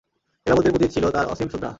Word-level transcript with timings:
খেলাফতের 0.47 0.71
প্রতি 0.71 0.87
ছিল 0.87 1.05
তার 1.09 1.25
অসীম 1.25 1.47
শ্রদ্ধা। 1.47 1.69